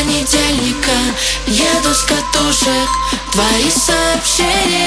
[0.00, 0.96] понедельника.
[1.46, 2.88] Еду с катушек
[3.32, 4.79] Твои сообщения.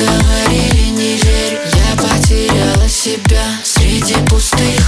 [0.00, 4.79] Говорили не верь, я потеряла себя Среди пустых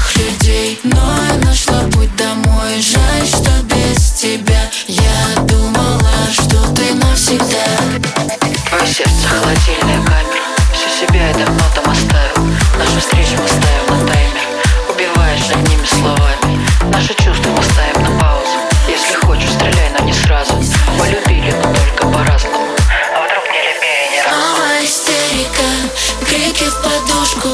[27.03, 27.49] подушку.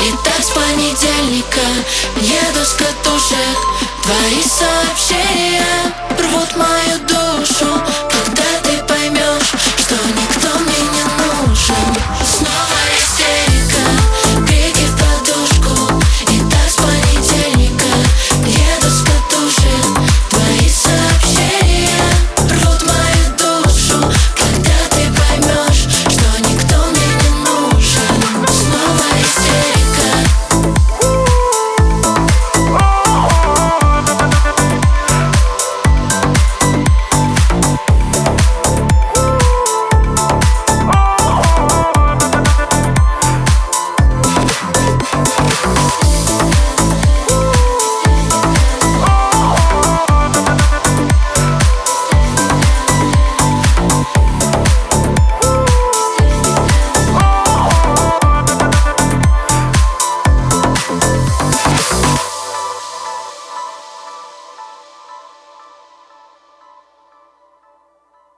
[0.00, 1.60] И так с понедельника
[2.16, 3.58] Еду с катушек
[4.02, 5.29] Твои сообщения